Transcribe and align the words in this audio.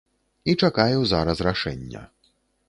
І 0.53 0.55
чакаю 0.63 1.03
зараз 1.11 1.43
рашэння. 1.49 2.03